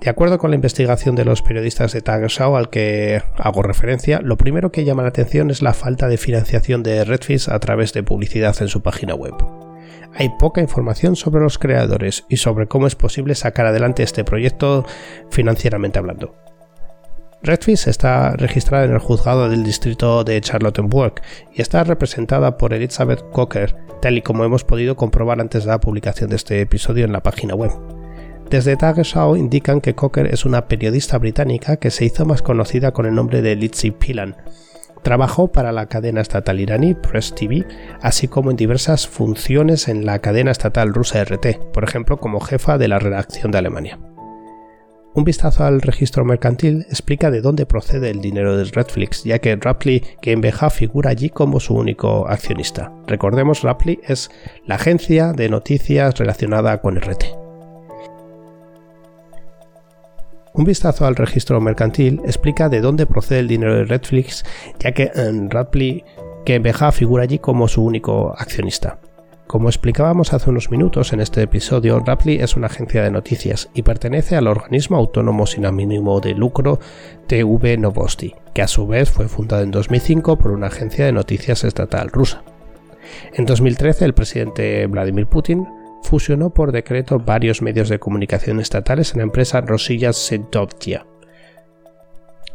De 0.00 0.10
acuerdo 0.10 0.38
con 0.38 0.50
la 0.50 0.56
investigación 0.56 1.14
de 1.14 1.24
los 1.24 1.40
periodistas 1.40 1.92
de 1.92 2.02
Tagesschau 2.02 2.56
al 2.56 2.68
que 2.68 3.22
hago 3.36 3.62
referencia, 3.62 4.20
lo 4.20 4.36
primero 4.36 4.72
que 4.72 4.84
llama 4.84 5.02
la 5.02 5.10
atención 5.10 5.50
es 5.50 5.62
la 5.62 5.72
falta 5.72 6.08
de 6.08 6.18
financiación 6.18 6.82
de 6.82 7.04
Redfish 7.04 7.48
a 7.48 7.58
través 7.60 7.92
de 7.92 8.02
publicidad 8.02 8.56
en 8.60 8.68
su 8.68 8.82
página 8.82 9.14
web. 9.14 9.34
Hay 10.14 10.30
poca 10.38 10.60
información 10.60 11.14
sobre 11.14 11.40
los 11.40 11.58
creadores 11.58 12.24
y 12.28 12.38
sobre 12.38 12.66
cómo 12.66 12.88
es 12.88 12.96
posible 12.96 13.36
sacar 13.36 13.66
adelante 13.66 14.02
este 14.02 14.24
proyecto 14.24 14.84
financieramente 15.30 15.98
hablando. 15.98 16.34
Redfish 17.40 17.86
está 17.86 18.32
registrada 18.32 18.84
en 18.84 18.92
el 18.92 18.98
juzgado 18.98 19.48
del 19.48 19.62
distrito 19.62 20.24
de 20.24 20.40
Charlottenburg 20.40 21.14
y 21.54 21.62
está 21.62 21.84
representada 21.84 22.58
por 22.58 22.74
Elizabeth 22.74 23.30
Cocker, 23.30 23.76
tal 24.02 24.18
y 24.18 24.22
como 24.22 24.44
hemos 24.44 24.64
podido 24.64 24.96
comprobar 24.96 25.40
antes 25.40 25.64
de 25.64 25.70
la 25.70 25.80
publicación 25.80 26.30
de 26.30 26.36
este 26.36 26.60
episodio 26.60 27.04
en 27.04 27.12
la 27.12 27.22
página 27.22 27.54
web. 27.54 27.70
Desde 28.50 28.76
Tagesschau 28.76 29.36
indican 29.36 29.80
que 29.80 29.94
Cocker 29.94 30.26
es 30.26 30.44
una 30.44 30.66
periodista 30.66 31.18
británica 31.18 31.76
que 31.76 31.90
se 31.90 32.06
hizo 32.06 32.24
más 32.24 32.42
conocida 32.42 32.92
con 32.92 33.06
el 33.06 33.14
nombre 33.14 33.40
de 33.40 33.54
Lizzie 33.54 33.92
Pilan. 33.92 34.36
Trabajó 35.02 35.52
para 35.52 35.70
la 35.70 35.86
cadena 35.86 36.22
estatal 36.22 36.58
iraní 36.58 36.94
Press 36.94 37.34
TV, 37.34 37.64
así 38.02 38.26
como 38.26 38.50
en 38.50 38.56
diversas 38.56 39.06
funciones 39.06 39.86
en 39.86 40.06
la 40.06 40.18
cadena 40.18 40.50
estatal 40.50 40.92
rusa 40.92 41.22
RT, 41.22 41.72
por 41.72 41.84
ejemplo 41.84 42.16
como 42.16 42.40
jefa 42.40 42.78
de 42.78 42.88
la 42.88 42.98
redacción 42.98 43.52
de 43.52 43.58
Alemania. 43.58 43.98
Un 45.18 45.24
vistazo 45.24 45.64
al 45.64 45.82
registro 45.82 46.24
mercantil 46.24 46.86
explica 46.90 47.32
de 47.32 47.40
dónde 47.40 47.66
procede 47.66 48.08
el 48.08 48.20
dinero 48.20 48.56
de 48.56 48.62
Redflix, 48.62 49.24
ya 49.24 49.40
que 49.40 49.56
Rapley 49.56 50.00
GmbH 50.22 50.70
figura 50.70 51.10
allí 51.10 51.28
como 51.28 51.58
su 51.58 51.74
único 51.74 52.28
accionista. 52.28 52.92
Recordemos, 53.08 53.64
Rapley 53.64 53.98
es 54.06 54.30
la 54.64 54.76
agencia 54.76 55.32
de 55.32 55.48
noticias 55.48 56.16
relacionada 56.16 56.80
con 56.80 56.94
RT. 56.94 57.24
Un 60.54 60.64
vistazo 60.64 61.04
al 61.04 61.16
registro 61.16 61.60
mercantil 61.60 62.20
explica 62.24 62.68
de 62.68 62.80
dónde 62.80 63.06
procede 63.06 63.40
el 63.40 63.48
dinero 63.48 63.74
de 63.74 63.86
Redflix, 63.86 64.44
ya 64.78 64.92
que 64.92 65.10
Rapley 65.48 66.04
GmbH 66.46 66.92
figura 66.92 67.24
allí 67.24 67.40
como 67.40 67.66
su 67.66 67.84
único 67.84 68.36
accionista. 68.38 69.00
Como 69.48 69.70
explicábamos 69.70 70.34
hace 70.34 70.50
unos 70.50 70.70
minutos 70.70 71.14
en 71.14 71.22
este 71.22 71.40
episodio, 71.40 71.98
Rapley 72.00 72.36
es 72.36 72.54
una 72.54 72.66
agencia 72.66 73.02
de 73.02 73.10
noticias 73.10 73.70
y 73.72 73.80
pertenece 73.80 74.36
al 74.36 74.46
organismo 74.46 74.98
autónomo 74.98 75.46
sin 75.46 75.64
ánimo 75.64 76.20
de 76.20 76.34
lucro 76.34 76.78
TV 77.26 77.78
Novosti, 77.78 78.34
que 78.52 78.60
a 78.60 78.68
su 78.68 78.86
vez 78.86 79.10
fue 79.10 79.26
fundado 79.26 79.62
en 79.62 79.70
2005 79.70 80.36
por 80.36 80.50
una 80.50 80.66
agencia 80.66 81.06
de 81.06 81.12
noticias 81.12 81.64
estatal 81.64 82.10
rusa. 82.10 82.42
En 83.32 83.46
2013, 83.46 84.04
el 84.04 84.12
presidente 84.12 84.86
Vladimir 84.86 85.26
Putin 85.26 85.66
fusionó 86.02 86.50
por 86.50 86.70
decreto 86.70 87.18
varios 87.18 87.62
medios 87.62 87.88
de 87.88 87.98
comunicación 87.98 88.60
estatales 88.60 89.12
en 89.12 89.20
la 89.20 89.24
empresa 89.24 89.62
Rosilla 89.62 90.12
Sedovtia 90.12 91.06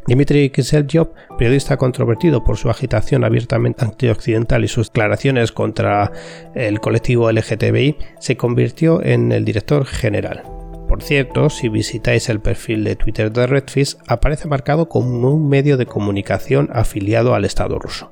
Dmitry 0.08 0.50
Kiselyov, 0.50 1.14
periodista 1.38 1.78
controvertido 1.78 2.44
por 2.44 2.58
su 2.58 2.70
agitación 2.70 3.24
abiertamente 3.24 3.86
antioccidental 3.86 4.64
y 4.64 4.68
sus 4.68 4.88
declaraciones 4.88 5.52
contra 5.52 6.12
el 6.56 6.80
colectivo 6.80 7.32
LGTBI, 7.32 7.98
se 8.20 8.36
convirtió 8.36 9.04
en 9.04 9.32
el 9.32 9.46
director 9.46 9.86
general. 9.86 10.44
Por 10.88 11.02
cierto, 11.02 11.50
si 11.50 11.70
visitáis 11.70 12.30
el 12.30 12.40
perfil 12.40 12.84
de 12.84 12.96
Twitter 12.96 13.32
de 13.32 13.48
Redfish, 13.48 13.98
aparece 14.08 14.48
marcado 14.48 14.90
como 14.90 15.32
un 15.32 15.50
medio 15.50 15.78
de 15.78 15.86
comunicación 15.86 16.70
afiliado 16.72 17.34
al 17.34 17.46
Estado 17.46 17.80
ruso. 17.80 18.12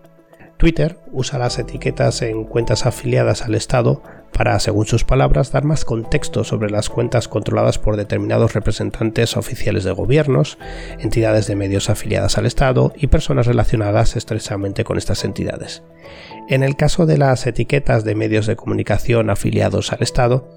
Twitter 0.57 0.97
usa 1.11 1.39
las 1.39 1.59
etiquetas 1.59 2.21
en 2.21 2.43
cuentas 2.43 2.85
afiliadas 2.85 3.41
al 3.43 3.55
Estado 3.55 4.01
para, 4.33 4.59
según 4.59 4.85
sus 4.85 5.03
palabras, 5.03 5.51
dar 5.51 5.63
más 5.63 5.85
contexto 5.85 6.43
sobre 6.43 6.69
las 6.69 6.89
cuentas 6.89 7.27
controladas 7.27 7.77
por 7.77 7.97
determinados 7.97 8.53
representantes 8.53 9.37
oficiales 9.37 9.83
de 9.83 9.91
gobiernos, 9.91 10.57
entidades 10.99 11.47
de 11.47 11.55
medios 11.55 11.89
afiliadas 11.89 12.37
al 12.37 12.45
Estado 12.45 12.93
y 12.95 13.07
personas 13.07 13.47
relacionadas 13.47 14.15
estrechamente 14.15 14.83
con 14.83 14.97
estas 14.97 15.23
entidades. 15.25 15.83
En 16.49 16.63
el 16.63 16.75
caso 16.75 17.05
de 17.05 17.17
las 17.17 17.45
etiquetas 17.47 18.03
de 18.03 18.15
medios 18.15 18.45
de 18.47 18.55
comunicación 18.55 19.29
afiliados 19.29 19.91
al 19.91 20.01
Estado, 20.01 20.47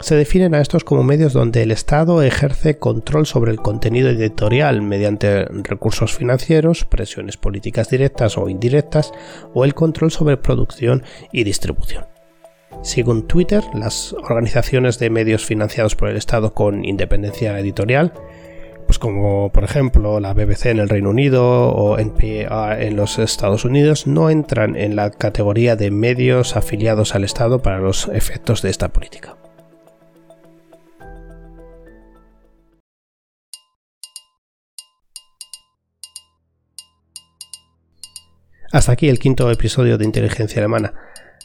se 0.00 0.16
definen 0.16 0.54
a 0.54 0.60
estos 0.60 0.84
como 0.84 1.04
medios 1.04 1.32
donde 1.32 1.62
el 1.62 1.70
Estado 1.70 2.22
ejerce 2.22 2.78
control 2.78 3.26
sobre 3.26 3.52
el 3.52 3.58
contenido 3.58 4.08
editorial 4.08 4.82
mediante 4.82 5.44
recursos 5.44 6.14
financieros, 6.14 6.84
presiones 6.84 7.36
políticas 7.36 7.88
directas 7.88 8.36
o 8.36 8.48
indirectas, 8.48 9.12
o 9.54 9.64
el 9.64 9.74
control 9.74 10.10
sobre 10.10 10.36
producción 10.36 11.04
y 11.30 11.44
distribución. 11.44 12.11
Según 12.82 13.28
Twitter, 13.28 13.62
las 13.74 14.12
organizaciones 14.12 14.98
de 14.98 15.08
medios 15.08 15.46
financiados 15.46 15.94
por 15.94 16.08
el 16.08 16.16
Estado 16.16 16.52
con 16.52 16.84
independencia 16.84 17.56
editorial, 17.56 18.12
pues 18.86 18.98
como 18.98 19.52
por 19.52 19.62
ejemplo 19.62 20.18
la 20.18 20.34
BBC 20.34 20.66
en 20.66 20.80
el 20.80 20.88
Reino 20.88 21.10
Unido 21.10 21.44
o 21.70 21.96
NPR 21.96 22.82
en 22.82 22.96
los 22.96 23.20
Estados 23.20 23.64
Unidos, 23.64 24.08
no 24.08 24.30
entran 24.30 24.74
en 24.74 24.96
la 24.96 25.10
categoría 25.10 25.76
de 25.76 25.92
medios 25.92 26.56
afiliados 26.56 27.14
al 27.14 27.22
Estado 27.22 27.62
para 27.62 27.78
los 27.78 28.08
efectos 28.08 28.62
de 28.62 28.70
esta 28.70 28.88
política. 28.88 29.36
Hasta 38.72 38.90
aquí 38.90 39.08
el 39.08 39.20
quinto 39.20 39.48
episodio 39.52 39.98
de 39.98 40.04
Inteligencia 40.04 40.58
Alemana. 40.58 40.94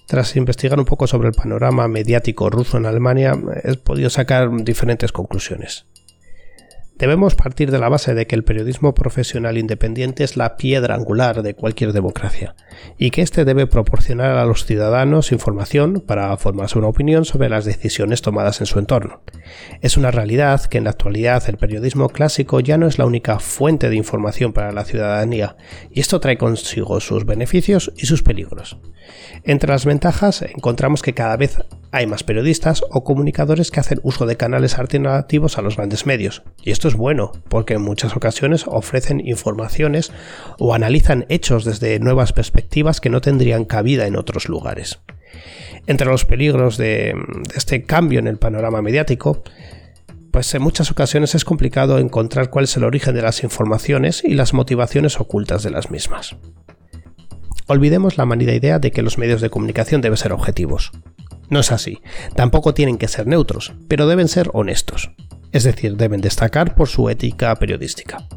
Tras 0.08 0.38
investigar 0.38 0.80
un 0.80 0.86
poco 0.86 1.06
sobre 1.06 1.28
el 1.28 1.34
panorama 1.34 1.88
mediático 1.90 2.50
ruso 2.50 2.78
en 2.78 2.86
Alemania, 2.86 3.38
he 3.64 3.76
podido 3.76 4.10
sacar 4.10 4.50
diferentes 4.64 5.12
conclusiones. 5.12 5.86
Debemos 6.98 7.36
partir 7.36 7.70
de 7.70 7.77
la 7.77 7.89
base 7.89 8.16
de 8.16 8.25
que 8.25 8.34
el 8.34 8.44
periodismo 8.44 8.96
profesional 8.96 9.60
independiente 9.60 10.24
es 10.24 10.36
la 10.36 10.58
piedra 10.58 10.96
angular 10.96 11.44
de 11.44 11.54
cualquier 11.54 11.94
democracia 11.94 12.56
y 12.98 13.12
que 13.12 13.22
éste 13.22 13.46
debe 13.46 13.68
proporcionar 13.68 14.36
a 14.36 14.46
los 14.46 14.66
ciudadanos 14.66 15.32
información 15.32 16.01
para 16.01 16.36
formarse 16.38 16.80
una 16.80 16.88
opinión 16.88 17.24
sobre 17.24 17.50
las 17.50 17.66
decisiones 17.66 18.24
tomadas 18.24 18.62
en 18.62 18.66
su 18.66 18.80
entorno. 18.80 19.22
Es 19.82 19.96
una 19.96 20.10
realidad 20.10 20.66
que 20.66 20.80
en 20.80 20.86
la 20.86 20.89
actualidad 20.89 21.44
el 21.48 21.58
periodismo 21.58 22.10
clásico 22.10 22.62
ya 22.62 22.80
no 22.80 22.88
es 22.88 22.98
la 22.98 23.06
única 23.06 23.38
fuente 23.38 23.89
de 23.89 23.96
información 23.96 24.51
para 24.51 24.72
la 24.72 24.84
ciudadanía 24.84 25.56
y 25.92 26.00
esto 26.00 26.20
trae 26.20 26.39
consigo 26.39 27.00
sus 27.00 27.25
beneficios 27.25 27.94
y 27.96 28.08
sus 28.08 28.24
peligros. 28.24 28.80
Entre 29.44 29.70
las 29.70 29.86
ventajas 29.86 30.42
encontramos 30.42 31.04
que 31.04 31.13
cada 31.13 31.38
vez 31.38 31.60
hay 31.92 32.08
más 32.08 32.24
periodistas 32.24 32.84
o 32.89 33.04
comunicadores 33.04 33.72
que 33.72 33.80
hacen 33.80 34.00
uso 34.04 34.25
de 34.25 34.36
canales 34.36 34.77
alternativos 34.77 35.58
a 35.58 35.62
los 35.62 35.77
grandes 35.77 36.06
medios, 36.06 36.44
y 36.63 36.72
esto 36.72 36.87
es 36.88 36.96
bueno, 36.96 37.32
porque 37.50 37.75
en 37.75 37.82
muchas 37.82 38.15
ocasiones 38.15 38.65
ofrecen 38.67 39.25
informaciones 39.25 40.12
o 40.60 40.74
analizan 40.74 41.25
hechos 41.29 41.65
desde 41.65 42.00
nuevas 42.00 42.34
perspectivas 42.34 43.01
que 43.01 43.10
no 43.10 43.22
tendrían 43.22 43.65
cabida 43.65 44.08
en 44.08 44.15
otros 44.15 44.50
lugares. 44.50 45.00
Entre 45.88 46.08
los 46.08 46.25
peligros 46.25 46.77
de, 46.77 47.13
este 47.56 47.84
cambio 47.84 48.20
en 48.20 48.27
el 48.27 48.38
panorama 48.38 48.82
mediático, 48.82 49.44
pues 50.32 50.53
en 50.53 50.62
muchas 50.62 50.91
ocasiones 50.91 51.34
es 51.36 51.46
complicado 51.46 51.98
encontrar 51.98 52.50
cuál 52.50 52.65
es 52.65 52.77
el 52.77 52.84
origen 52.84 53.15
de 53.15 53.22
las 53.22 53.44
informaciones 53.44 54.24
y 54.24 54.34
las 54.34 54.53
motivaciones 54.53 55.20
ocultas 55.20 55.63
de 55.63 55.72
las 55.72 55.89
mismas. 55.89 56.36
Olvidemos 57.67 58.17
la 58.17 58.25
manida 58.25 58.53
idea 58.53 58.79
de 58.79 58.91
que 58.91 59.01
los 59.01 59.17
medios 59.17 59.41
de 59.41 59.50
comunicación 59.50 60.01
deben 60.01 60.17
ser 60.17 60.32
objetivos. 60.32 60.91
No 61.50 61.60
es 61.62 61.72
así, 61.72 62.01
tampoco 62.36 62.74
tienen 62.74 62.98
que 62.98 63.08
ser 63.08 63.25
neutros, 63.27 63.74
pero 63.88 64.08
deben 64.08 64.27
ser 64.27 64.50
honestos, 64.53 65.12
es 65.58 65.64
decir, 65.64 65.98
deben 65.98 66.22
destacar 66.22 66.76
por 66.76 66.88
su 66.88 67.10
ética 67.10 67.56
periodística. 67.56 68.28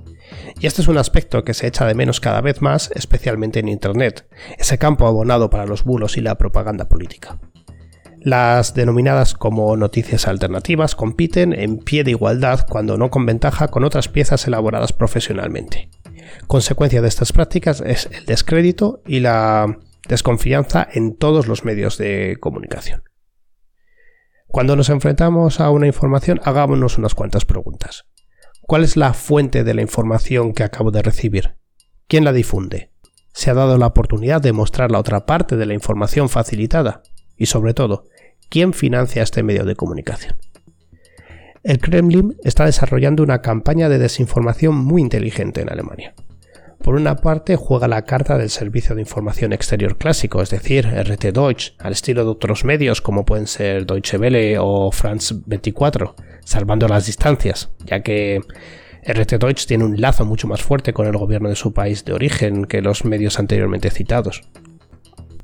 Y 0.58 0.66
este 0.66 0.82
es 0.82 0.88
un 0.88 0.98
aspecto 0.98 1.44
que 1.44 1.54
se 1.54 1.66
echa 1.66 1.86
de 1.86 1.94
menos 1.94 2.20
cada 2.20 2.40
vez 2.40 2.62
más, 2.62 2.90
especialmente 2.94 3.60
en 3.60 3.68
Internet, 3.68 4.26
ese 4.58 4.78
campo 4.78 5.06
abonado 5.06 5.50
para 5.50 5.66
los 5.66 5.84
bulos 5.84 6.16
y 6.16 6.20
la 6.20 6.36
propaganda 6.36 6.88
política. 6.88 7.38
Las 8.22 8.74
denominadas 8.74 9.34
como 9.34 9.76
noticias 9.76 10.28
alternativas 10.28 10.94
compiten 10.94 11.52
en 11.52 11.78
pie 11.78 12.04
de 12.04 12.10
igualdad 12.10 12.66
cuando 12.68 12.98
no 12.98 13.10
con 13.10 13.24
ventaja 13.24 13.68
con 13.68 13.84
otras 13.84 14.08
piezas 14.08 14.46
elaboradas 14.46 14.92
profesionalmente. 14.92 15.88
Consecuencia 16.46 17.00
de 17.00 17.08
estas 17.08 17.32
prácticas 17.32 17.82
es 17.84 18.08
el 18.12 18.26
descrédito 18.26 19.02
y 19.06 19.20
la 19.20 19.78
desconfianza 20.08 20.86
en 20.92 21.16
todos 21.16 21.46
los 21.48 21.64
medios 21.64 21.96
de 21.96 22.36
comunicación. 22.40 23.02
Cuando 24.50 24.74
nos 24.74 24.88
enfrentamos 24.88 25.60
a 25.60 25.70
una 25.70 25.86
información, 25.86 26.40
hagámonos 26.42 26.98
unas 26.98 27.14
cuantas 27.14 27.44
preguntas. 27.44 28.06
¿Cuál 28.62 28.82
es 28.82 28.96
la 28.96 29.14
fuente 29.14 29.62
de 29.62 29.74
la 29.74 29.82
información 29.82 30.54
que 30.54 30.64
acabo 30.64 30.90
de 30.90 31.02
recibir? 31.02 31.54
¿Quién 32.08 32.24
la 32.24 32.32
difunde? 32.32 32.90
¿Se 33.32 33.50
ha 33.50 33.54
dado 33.54 33.78
la 33.78 33.86
oportunidad 33.86 34.40
de 34.40 34.52
mostrar 34.52 34.90
la 34.90 34.98
otra 34.98 35.24
parte 35.24 35.56
de 35.56 35.66
la 35.66 35.74
información 35.74 36.28
facilitada? 36.28 37.02
Y 37.36 37.46
sobre 37.46 37.74
todo, 37.74 38.06
¿quién 38.48 38.72
financia 38.72 39.22
este 39.22 39.44
medio 39.44 39.64
de 39.64 39.76
comunicación? 39.76 40.36
El 41.62 41.78
Kremlin 41.78 42.36
está 42.42 42.64
desarrollando 42.64 43.22
una 43.22 43.42
campaña 43.42 43.88
de 43.88 43.98
desinformación 43.98 44.74
muy 44.74 45.00
inteligente 45.00 45.60
en 45.60 45.70
Alemania. 45.70 46.14
Por 46.82 46.94
una 46.94 47.16
parte, 47.16 47.56
juega 47.56 47.88
la 47.88 48.02
carta 48.02 48.38
del 48.38 48.48
servicio 48.48 48.94
de 48.94 49.02
información 49.02 49.52
exterior 49.52 49.98
clásico, 49.98 50.40
es 50.40 50.48
decir, 50.48 50.86
RT 50.86 51.26
Deutsch, 51.26 51.74
al 51.78 51.92
estilo 51.92 52.24
de 52.24 52.30
otros 52.30 52.64
medios 52.64 53.02
como 53.02 53.26
pueden 53.26 53.46
ser 53.46 53.84
Deutsche 53.84 54.16
Welle 54.16 54.56
o 54.58 54.90
France 54.90 55.34
24, 55.44 56.14
salvando 56.42 56.88
las 56.88 57.04
distancias, 57.04 57.68
ya 57.84 58.02
que 58.02 58.40
RT 59.06 59.32
Deutsch 59.38 59.66
tiene 59.66 59.84
un 59.84 60.00
lazo 60.00 60.24
mucho 60.24 60.48
más 60.48 60.62
fuerte 60.62 60.94
con 60.94 61.06
el 61.06 61.18
gobierno 61.18 61.50
de 61.50 61.56
su 61.56 61.74
país 61.74 62.06
de 62.06 62.14
origen 62.14 62.64
que 62.64 62.80
los 62.80 63.04
medios 63.04 63.38
anteriormente 63.38 63.90
citados. 63.90 64.42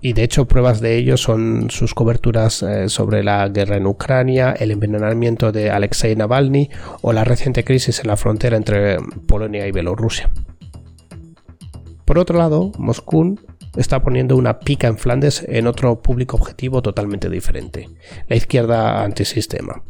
Y 0.00 0.14
de 0.14 0.24
hecho 0.24 0.48
pruebas 0.48 0.80
de 0.80 0.96
ello 0.96 1.18
son 1.18 1.68
sus 1.68 1.92
coberturas 1.92 2.62
eh, 2.62 2.88
sobre 2.88 3.22
la 3.22 3.46
guerra 3.48 3.76
en 3.76 3.86
Ucrania, 3.86 4.54
el 4.58 4.70
envenenamiento 4.70 5.52
de 5.52 5.70
Alexei 5.70 6.16
Navalny 6.16 6.70
o 7.02 7.12
la 7.12 7.24
reciente 7.24 7.62
crisis 7.62 8.00
en 8.00 8.08
la 8.08 8.16
frontera 8.16 8.56
entre 8.56 8.98
Polonia 9.26 9.66
y 9.66 9.72
Bielorrusia. 9.72 10.30
Por 12.06 12.18
otro 12.18 12.38
lado, 12.38 12.72
Moscú 12.78 13.38
está 13.76 14.02
poniendo 14.02 14.36
una 14.36 14.60
pica 14.60 14.88
en 14.88 14.96
Flandes 14.96 15.44
en 15.46 15.66
otro 15.66 16.00
público 16.00 16.38
objetivo 16.38 16.80
totalmente 16.80 17.28
diferente, 17.28 17.90
la 18.28 18.36
izquierda 18.36 19.04
antisistema 19.04 19.82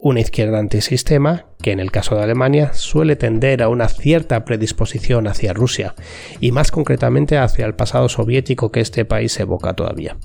una 0.00 0.20
izquierda 0.20 0.58
antisistema 0.58 1.46
que 1.62 1.72
en 1.72 1.80
el 1.80 1.90
caso 1.90 2.16
de 2.16 2.22
Alemania 2.22 2.72
suele 2.72 3.16
tender 3.16 3.62
a 3.62 3.68
una 3.68 3.88
cierta 3.88 4.44
predisposición 4.46 5.26
hacia 5.26 5.52
Rusia 5.52 5.94
y 6.40 6.52
más 6.52 6.70
concretamente 6.70 7.36
hacia 7.36 7.66
el 7.66 7.74
pasado 7.74 8.08
soviético 8.08 8.72
que 8.72 8.80
este 8.80 9.04
país 9.04 9.38
evoca 9.38 9.74
todavía. 9.74 10.16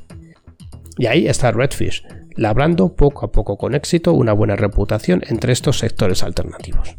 Y 0.97 1.07
ahí 1.07 1.27
está 1.27 1.51
Redfish, 1.51 2.05
labrando 2.35 2.95
poco 2.95 3.25
a 3.25 3.31
poco 3.33 3.57
con 3.57 3.75
éxito 3.75 4.13
una 4.13 4.31
buena 4.31 4.55
reputación 4.55 5.21
entre 5.27 5.51
estos 5.51 5.79
sectores 5.79 6.23
alternativos. 6.23 6.95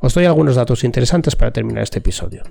Os 0.00 0.14
doy 0.14 0.24
algunos 0.24 0.56
datos 0.56 0.84
interesantes 0.84 1.36
para 1.36 1.52
terminar 1.52 1.82
este 1.82 1.98
episodio. 1.98 2.44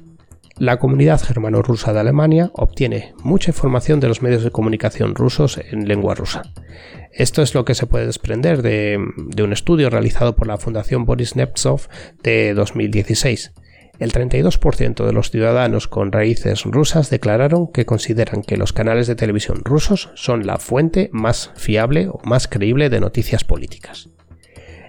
La 0.58 0.78
comunidad 0.78 1.22
germano-rusa 1.22 1.92
de 1.92 2.00
Alemania 2.00 2.50
obtiene 2.54 3.14
mucha 3.22 3.52
información 3.52 4.00
de 4.00 4.08
los 4.08 4.22
medios 4.22 4.42
de 4.42 4.52
comunicación 4.52 5.14
rusos 5.14 5.58
en 5.58 5.86
lengua 5.90 6.16
rusa. 6.16 6.44
Esto 7.12 7.42
es 7.42 7.54
lo 7.54 7.66
que 7.66 7.76
se 7.76 7.88
puede 7.88 8.06
desprender 8.06 8.62
de, 8.62 8.98
un 8.98 9.54
estudio 9.54 9.90
realizado 9.90 10.38
por 10.38 10.48
la 10.48 10.58
Fundación 10.58 11.04
Boris 11.04 11.36
Nemtsov 11.36 11.90
de 12.24 12.54
2016. 12.54 13.52
El 14.00 14.14
32% 14.14 15.06
de 15.06 15.12
los 15.12 15.30
ciudadanos 15.30 15.90
con 15.90 16.14
raíces 16.14 16.64
rusas 16.64 17.10
declararon 17.10 17.70
que 17.70 17.86
consideran 17.86 18.42
que 18.42 18.56
los 18.56 18.72
canales 18.72 19.08
de 19.08 19.16
televisión 19.16 19.60
rusos 19.66 20.10
son 20.16 20.48
la 20.48 20.58
fuente 20.58 21.10
más 21.12 21.52
fiable 21.56 22.08
o 22.08 22.22
más 22.24 22.48
creíble 22.48 22.90
de 22.90 23.02
noticias 23.02 23.44
políticas. 23.44 24.15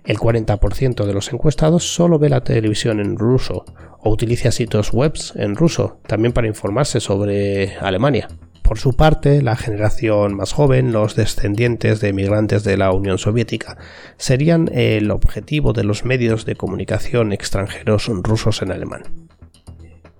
El 0.07 0.19
40% 0.19 1.05
de 1.05 1.13
los 1.13 1.33
encuestados 1.33 1.93
solo 1.95 2.19
ve 2.21 2.29
la 2.29 2.43
televisión 2.43 3.01
en 3.01 3.17
ruso 3.17 3.65
o 3.99 4.11
utiliza 4.11 4.53
sitios 4.53 4.93
web 4.93 5.15
en 5.35 5.57
ruso, 5.57 5.99
también 6.07 6.33
para 6.33 6.47
informarse 6.47 7.01
sobre 7.01 7.77
Alemania. 7.79 8.29
Por 8.63 8.79
su 8.79 8.95
parte, 8.95 9.43
la 9.43 9.57
generación 9.57 10.35
más 10.35 10.53
joven, 10.53 10.93
los 10.93 11.17
descendientes 11.17 12.01
de 12.01 12.09
emigrantes 12.09 12.63
de 12.63 12.77
la 12.77 12.93
Unión 12.93 13.19
Soviética, 13.19 13.79
serían 14.17 14.69
el 14.73 15.11
objetivo 15.11 15.73
de 15.73 15.85
los 15.85 16.05
medios 16.05 16.47
de 16.47 16.57
comunicación 16.57 17.33
extranjeros 17.33 18.07
rusos 18.09 18.63
en 18.63 18.73
alemán. 18.73 19.03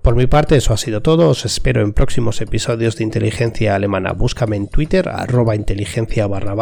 Por 0.02 0.14
mi 0.14 0.28
parte, 0.28 0.57
eso 0.57 0.73
ha 0.73 0.76
sido 0.76 1.02
todo. 1.02 1.28
Os 1.31 1.45
espero 1.45 1.83
en 1.83 1.93
próximos 1.93 2.40
episodios 2.40 2.97
de 2.97 3.02
Inteligencia 3.02 3.75
Alemana. 3.75 4.12
Búscame 4.12 4.55
en 4.55 4.69
Twitter, 4.69 5.09
arroba 5.09 5.57
inteligencia 5.57 6.28
barra 6.28 6.55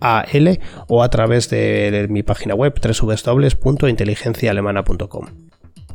AL 0.00 0.58
o 0.88 1.02
a 1.02 1.10
través 1.10 1.50
de 1.50 2.06
mi 2.10 2.22
página 2.22 2.54
web 2.54 2.72
www.inteligenciaalemana.com. 2.82 5.26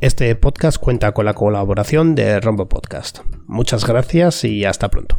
Este 0.00 0.34
podcast 0.34 0.78
cuenta 0.78 1.12
con 1.12 1.24
la 1.24 1.34
colaboración 1.34 2.14
de 2.14 2.40
Rombo 2.40 2.68
Podcast. 2.68 3.20
Muchas 3.46 3.86
gracias 3.86 4.44
y 4.44 4.64
hasta 4.64 4.88
pronto. 4.88 5.18